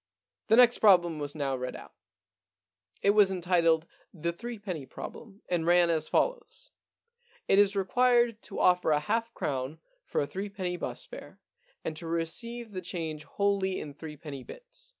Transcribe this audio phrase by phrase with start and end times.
[0.25, 1.93] * The next problem was now read out.
[3.03, 6.71] It 182 The Alibi Problem was entitled * The Threepenny Problem,' and ran as follows:
[7.09, 11.39] * It is required to offer a half crown for a threepenny bus fare,
[11.85, 14.89] and to receive the change wholly in threepenny bits.